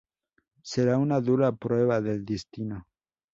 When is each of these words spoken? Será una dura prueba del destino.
Será 0.63 0.97
una 0.97 1.21
dura 1.21 1.51
prueba 1.51 2.01
del 2.01 2.25
destino. 2.25 2.87